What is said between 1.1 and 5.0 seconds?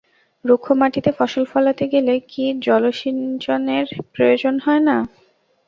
ফসল ফলাতে গেলে কি জলসিঞ্চনের প্রয়োজন হয় না?